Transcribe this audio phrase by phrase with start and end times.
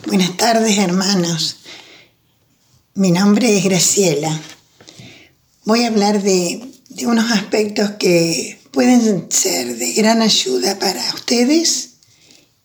[0.00, 1.58] Buenas tardes hermanos.
[2.94, 4.40] Mi nombre es Graciela.
[5.64, 6.60] Voy a hablar de,
[7.04, 11.90] unos aspectos que pueden ser de gran ayuda para ustedes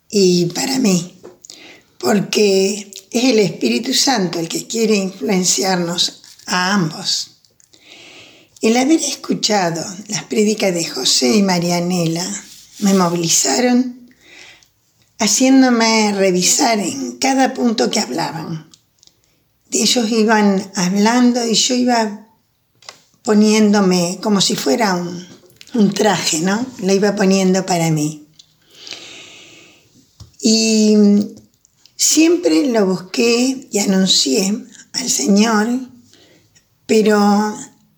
[0.10, 1.20] y para mí,
[2.00, 7.42] porque es el Espíritu Santo el que quiere influenciarnos a ambos.
[8.62, 12.26] El haber escuchado las prédicas de José y Marianela
[12.80, 13.97] me movilizaron
[15.20, 18.70] haciéndome revisar en cada punto que hablaban.
[19.72, 22.28] Ellos iban hablando y yo iba
[23.24, 25.28] poniéndome como si fuera un,
[25.94, 26.66] traje, ¿no?
[26.80, 28.26] Lo iba poniendo para mí.
[30.40, 30.96] Y
[31.96, 34.58] siempre lo busqué y anuncié
[34.94, 35.68] al Señor,
[36.86, 37.20] pero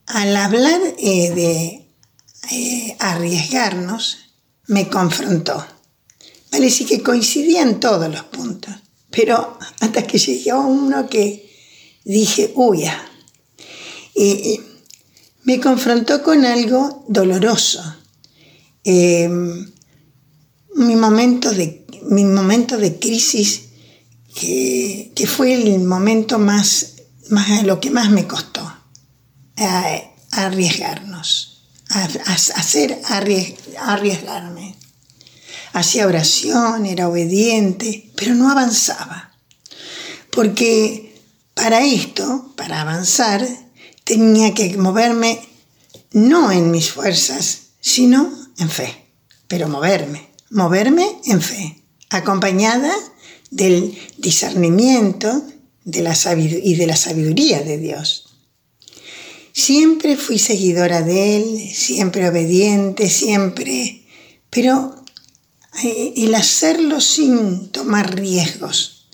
[0.07, 1.87] al hablar eh, de
[2.51, 4.17] eh, arriesgarnos,
[4.65, 5.63] me confrontó.
[6.51, 8.73] Vale, sí que coincidían todos los puntos,
[9.11, 11.49] pero hasta que llegó uno que
[12.03, 12.85] dije, uy,
[14.15, 14.59] y
[15.43, 17.81] me confrontó con algo doloroso.
[18.83, 19.71] Em,
[20.75, 23.69] mi, momento de, mi momento de crisis,
[24.33, 26.95] que, fue el momento más,
[27.29, 28.61] más, lo que más me costó,
[30.31, 31.63] arriesgarnos,
[32.55, 32.99] hacer
[33.77, 34.75] arriesgarme
[35.73, 39.33] hacía oración, era obediente, pero no avanzaba.
[40.31, 41.15] Porque
[41.53, 43.45] para esto, para avanzar,
[44.03, 45.39] tenía que moverme
[46.11, 49.05] no en mis fuerzas, sino en fe.
[49.47, 52.93] Pero moverme, moverme en fe, acompañada
[53.51, 55.43] del discernimiento
[55.83, 58.25] de la y de la sabiduría de Dios.
[59.53, 64.03] Siempre fui seguidora de Él, siempre obediente, siempre,
[64.49, 64.98] pero
[65.83, 69.07] el hacerlo sin tomar riesgos,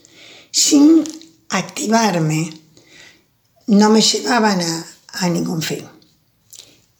[0.52, 1.04] sin
[1.50, 2.54] activarme,
[3.68, 5.86] no me llevaban a, ningún fin.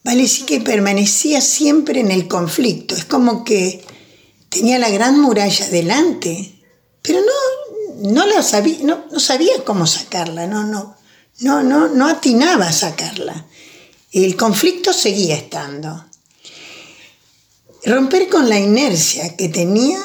[0.04, 2.94] Vale, sí que permanecía siempre en el conflicto.
[2.94, 3.84] Es como que
[4.48, 6.62] tenía la gran muralla delante,
[7.02, 10.96] pero no, no la sabía, no, no cómo sacarla, no, no,
[11.40, 13.46] no, no, no atinaba a sacarla.
[14.12, 16.06] El conflicto seguía estando.
[17.86, 20.00] Romper con la inercia que tenía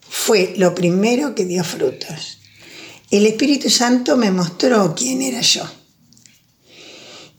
[0.00, 2.38] fue lo primero que dio frutos.
[3.12, 5.62] El Espíritu Santo me mostró quién era yo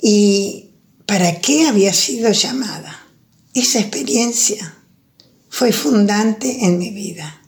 [0.01, 0.69] y
[1.05, 3.07] para qué había sido llamada.
[3.53, 4.73] Esa experiencia
[5.49, 7.41] fue fundante en mi vida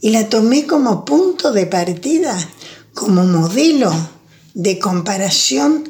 [0.00, 2.34] y la tomé como punto de partida,
[2.94, 3.92] como modelo
[4.54, 5.86] de comparación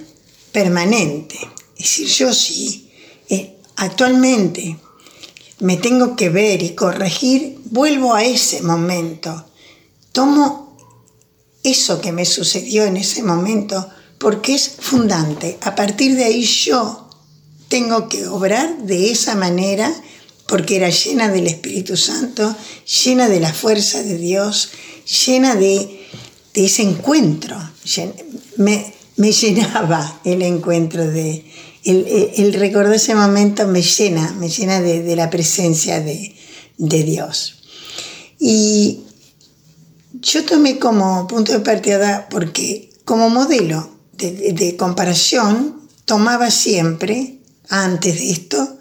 [0.51, 1.39] permanente.
[1.77, 2.91] Es decir, yo sí,
[3.29, 4.77] eh, actualmente
[5.61, 9.45] me tengo que ver y corregir, vuelvo a ese momento.
[10.13, 10.77] Tomo
[11.63, 13.89] eso que me sucedió en ese momento
[14.19, 15.59] porque es fundante.
[15.63, 17.09] A partir de ahí yo
[17.69, 19.93] tengo que obrar de esa manera
[20.47, 22.57] porque era llena del Espíritu Santo,
[23.05, 24.71] llena de la fuerza de Dios,
[25.27, 25.95] llena de,
[26.55, 27.57] ese encuentro.
[28.57, 31.45] Me, me llenaba el encuentro de,
[31.85, 36.35] el, recordar ese momento me llena, me llena de, la presencia de,
[36.77, 37.57] Dios.
[38.39, 39.01] Y
[40.13, 48.31] yo tomé como punto de partida porque como modelo de, comparación tomaba siempre, antes de
[48.31, 48.79] esto,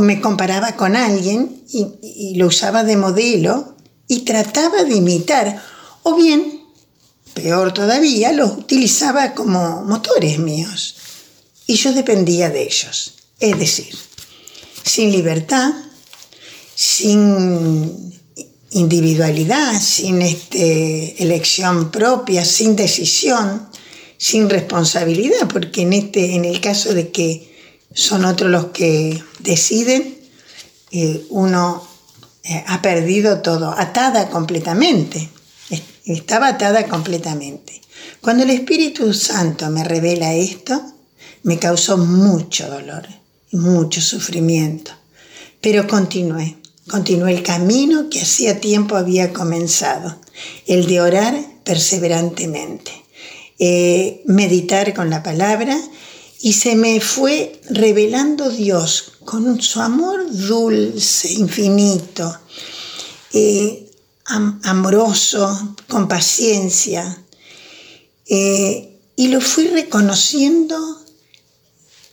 [0.00, 3.76] me comparaba con alguien y, y, lo usaba de modelo
[4.08, 5.62] y trataba de imitar,
[6.02, 6.62] o bien,
[7.34, 10.96] peor todavía, los utilizaba como motores míos
[11.72, 13.14] y yo dependía de ellos.
[13.40, 13.96] Es decir,
[14.84, 15.72] sin libertad,
[16.74, 18.12] sin
[18.72, 23.70] individualidad, sin este, elección propia, sin decisión,
[24.18, 27.50] sin responsabilidad, porque en, este, en el caso de que
[27.94, 30.18] son otros los que deciden,
[30.90, 31.88] eh, uno
[32.44, 35.30] eh, ha perdido todo, atada completamente,
[36.04, 37.80] estaba atada completamente.
[38.20, 40.92] Cuando el Espíritu Santo me revela esto,
[41.42, 43.06] me causó mucho dolor
[43.50, 44.92] y mucho sufrimiento.
[45.60, 46.56] Pero continué,
[46.88, 50.18] continué el camino que hacía tiempo había comenzado,
[50.66, 52.92] el de orar perseverantemente,
[53.58, 55.78] eh, meditar con la palabra
[56.40, 62.36] y se me fue revelando Dios con su amor dulce, infinito,
[63.32, 63.88] eh,
[64.24, 67.22] amoroso, con paciencia.
[68.26, 71.01] Eh, y lo fui reconociendo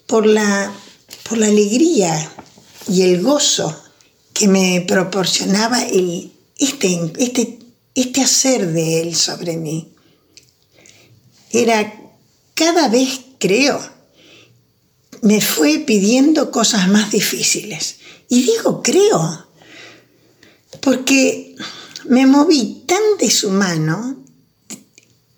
[0.10, 0.74] por la,
[1.30, 2.32] por la alegría
[2.88, 3.80] y el gozo
[4.34, 7.60] que me proporcionaba el, este, este,
[7.94, 9.94] este hacer de Él sobre mí.
[11.52, 11.94] Era
[12.56, 13.80] cada vez, creo,
[15.22, 17.98] me fue pidiendo cosas más difíciles.
[18.30, 19.48] Y digo creo,
[20.82, 21.56] porque
[22.06, 24.18] me moví tan de su mano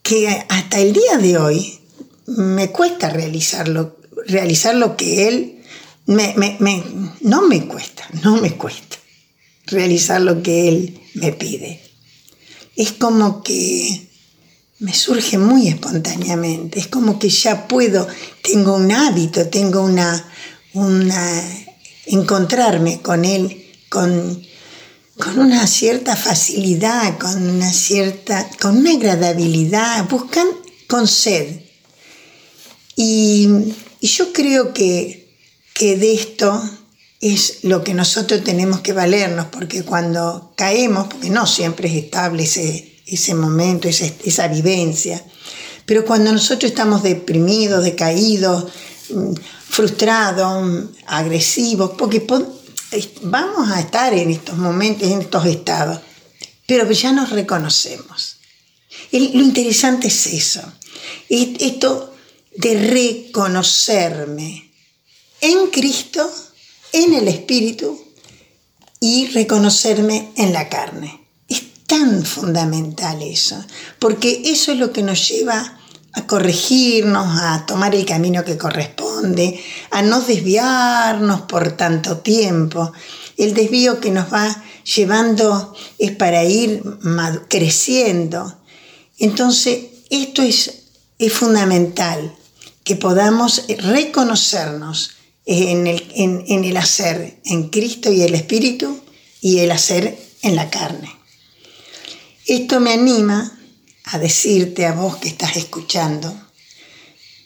[0.02, 1.80] que hasta el día de hoy
[2.26, 3.98] me cuesta realizarlo,
[4.28, 5.64] realizar lo que él
[6.06, 6.36] me,
[7.22, 8.98] no me cuesta, no me cuesta
[9.68, 11.82] realizar lo que él me pide.
[12.76, 14.08] Es como que
[14.80, 18.08] me surge muy espontáneamente, es como que ya puedo,
[18.42, 20.26] tengo un hábito, tengo una,
[20.74, 21.42] una
[22.08, 24.42] encontrarme con él con,
[25.18, 30.48] con una cierta facilidad, con una cierta, con una agradabilidad, buscan
[30.88, 31.62] con sed.
[32.96, 33.48] Y,
[34.08, 35.36] yo creo que,
[35.74, 36.62] que de esto
[37.22, 42.44] es lo que nosotros tenemos que valernos, porque cuando caemos, porque no siempre es estable
[42.44, 45.24] ese, ese momento, esa, esa vivencia,
[45.86, 48.66] pero cuando nosotros estamos deprimidos, decaídos,
[49.10, 49.34] mm,
[49.70, 52.26] frustrados, agresivos, porque
[53.22, 56.00] vamos a estar en estos momentos, en estos estados,
[56.66, 58.38] pero ya nos reconocemos.
[59.12, 60.62] lo interesante es eso,
[61.30, 62.11] esto
[62.56, 64.72] de reconocerme
[65.42, 66.30] en Cristo,
[66.92, 68.00] en el Espíritu
[69.00, 71.28] y reconocerme en la carne.
[71.48, 73.64] Es tan fundamental eso,
[74.00, 75.80] porque eso es lo que nos lleva
[76.14, 79.60] a corregirnos, a tomar el camino que corresponde,
[79.92, 82.92] a no desviarnos por tanto tiempo.
[83.38, 86.84] El desvío que nos va llevando es para ir
[87.48, 88.58] creciendo.
[89.18, 90.84] Entonces, esto es,
[91.18, 92.36] es fundamental,
[92.84, 95.12] que podamos reconocernos
[95.46, 99.02] en el, en el hacer en Cristo y el Espíritu
[99.42, 101.16] y el hacer en la carne.
[102.46, 103.58] Esto me anima
[104.06, 106.34] a decirte a vos que estás escuchando,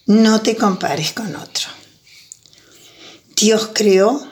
[0.07, 1.67] no te compares con otro.
[3.35, 4.25] Dios creó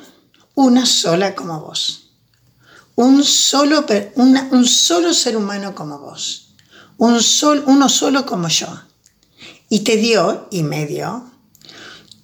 [0.55, 2.11] una sola como vos,
[2.95, 3.85] un solo,
[4.15, 6.55] un solo ser humano como vos,
[6.97, 8.67] un sol, uno solo como yo,
[9.73, 11.31] y te dio y me dio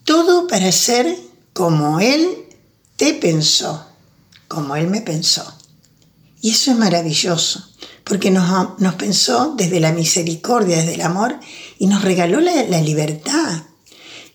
[0.04, 1.18] todo para ser
[1.52, 2.46] como Él
[2.96, 3.88] te pensó,
[4.48, 5.52] como Él me pensó.
[6.42, 7.68] Y eso es maravilloso
[8.04, 11.40] porque nos, pensó desde la misericordia, desde el amor,
[11.80, 13.64] y nos regaló la, libertad,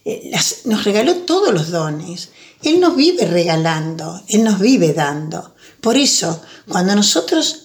[0.05, 0.33] eh,
[0.65, 2.31] nos regaló todos los dones.
[2.65, 5.55] Él nos vive regalando, Él nos vive dando.
[5.81, 7.64] Por eso, cuando nosotros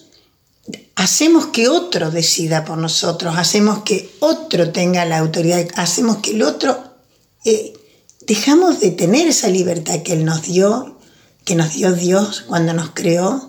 [0.94, 6.42] hacemos que otro decida por nosotros, hacemos que otro tenga la autoridad, hacemos que el
[6.42, 6.78] otro,
[7.44, 7.72] eh,
[8.26, 10.98] dejamos de tener esa libertad que Él nos dio,
[11.44, 13.48] que nos dio Dios cuando nos creó,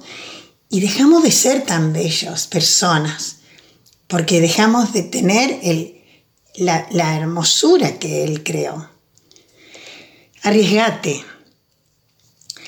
[0.69, 3.37] y dejamos de ser tan bellos personas,
[4.07, 5.59] porque dejamos de tener
[6.55, 8.89] la, la hermosura que Él creó.
[10.43, 11.23] Arriesgate,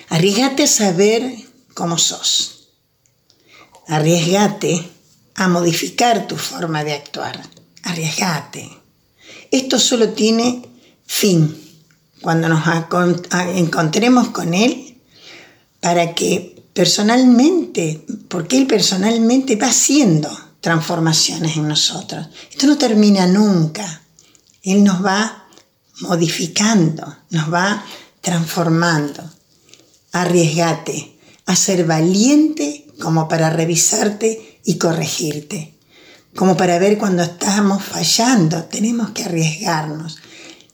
[0.10, 1.36] arriesgate a saber
[1.74, 2.53] cómo sos.
[3.88, 4.90] Arriesgate
[5.36, 7.42] a modificar tu forma de actuar.
[7.84, 8.70] Arriesgate.
[9.52, 10.62] Esto solo tiene
[11.06, 11.60] fin
[12.22, 12.64] cuando nos
[13.56, 14.98] encontremos con Él
[15.80, 20.30] para que personalmente, porque Él personalmente va haciendo
[20.62, 22.28] transformaciones en nosotros.
[22.50, 24.02] Esto no termina nunca.
[24.63, 25.46] Él nos va
[26.00, 27.86] modificando, nos va
[28.22, 29.22] transformando.
[30.13, 35.74] Arriesgate a ser valiente como para revisarte y corregirte,
[36.38, 38.63] como para ver cuando estamos fallando.
[38.63, 40.19] Tenemos que arriesgarnos,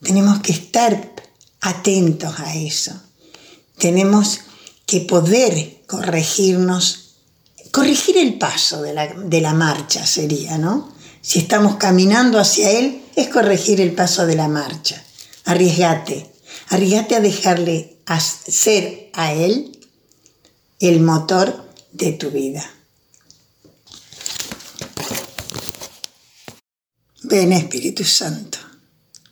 [0.04, 1.12] tenemos que estar
[1.60, 2.94] atentos a eso.
[3.80, 4.42] Tenemos
[4.86, 7.16] que poder corregirnos,
[7.72, 10.94] corregir el paso de la, marcha sería, ¿no?
[11.22, 15.04] Si estamos caminando hacia Él, es corregir el paso de la marcha.
[15.46, 16.32] Arriesgate,
[16.70, 17.98] arriesgate a dejarle
[18.48, 19.80] ser a Él
[20.80, 22.64] el motor de tu vida.
[27.24, 28.58] Ven Espíritu Santo,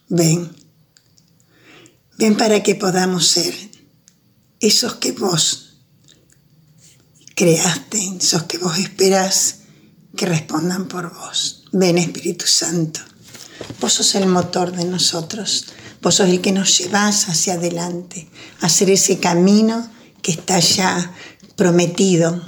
[0.10, 0.56] ven,
[2.18, 3.56] ven para que podamos ser
[4.60, 5.78] esos que vos
[7.36, 9.60] creaste, esos que vos esperás
[10.16, 11.64] que respondan por vos.
[11.72, 13.00] Ven Espíritu Santo,
[13.80, 15.68] vos sos el motor de nosotros,
[16.02, 18.28] vos sos el que nos llevas hacia adelante,
[18.62, 19.90] a hacer ese camino
[20.22, 21.16] que está ya
[21.58, 22.42] prometido.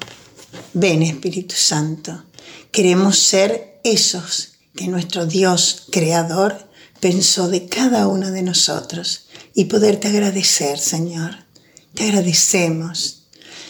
[0.73, 2.23] Ven Espíritu Santo,
[2.71, 6.69] queremos ser esos que nuestro Dios creador
[7.01, 11.49] pensó de cada uno de nosotros y poderte agradecer, Señor
[11.93, 13.23] te agradecemos,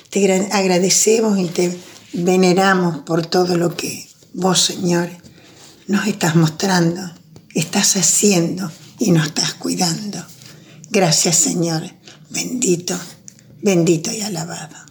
[0.10, 1.78] te agradecemos y te
[2.14, 5.10] veneramos por todo lo que vos, Señor,
[5.88, 7.02] nos estás mostrando,
[7.56, 10.24] estás haciendo y nos estás cuidando.
[10.92, 11.84] Gracias, Señor.
[12.30, 12.96] Bendito,
[13.62, 14.89] bendito y alabado.